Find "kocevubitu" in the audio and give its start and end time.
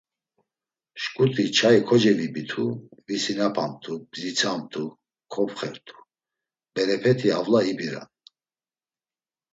1.87-2.65